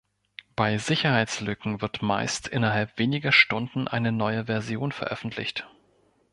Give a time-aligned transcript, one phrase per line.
[0.55, 5.69] Bei Sicherheitslücken wird meist innerhalb weniger Stunden eine neue Version veröffentlicht.